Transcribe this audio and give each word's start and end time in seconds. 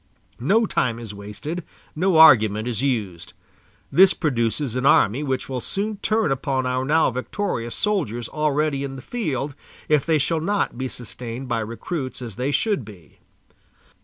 No 0.39 0.65
time 0.65 0.97
is 0.97 1.13
wasted, 1.13 1.63
no 1.95 2.17
argument 2.17 2.67
is 2.67 2.81
used. 2.81 3.33
This 3.91 4.15
produces 4.15 4.75
an 4.75 4.83
army 4.83 5.21
which 5.21 5.47
will 5.47 5.61
soon 5.61 5.97
turn 5.97 6.31
upon 6.31 6.65
our 6.65 6.83
now 6.83 7.11
victorious 7.11 7.75
soldiers 7.75 8.27
already 8.27 8.83
in 8.83 8.95
the 8.95 9.03
field, 9.03 9.53
if 9.87 10.03
they 10.03 10.17
shall 10.17 10.41
not 10.41 10.75
be 10.75 10.87
sustained 10.87 11.47
by 11.47 11.59
recruits 11.59 12.19
as 12.19 12.35
they 12.35 12.49
should 12.49 12.83
be." 12.83 13.19